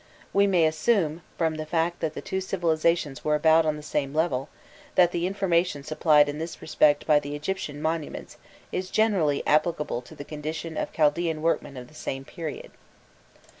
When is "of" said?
10.75-10.91, 11.77-11.87